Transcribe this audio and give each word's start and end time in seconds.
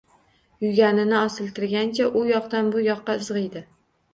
Yuganini 0.63 1.13
osiltirgancha 1.17 2.07
u 2.23 2.25
yoqdan 2.31 2.73
bu 2.77 2.85
yoqqa 2.89 3.19
izg`iydi 3.25 3.67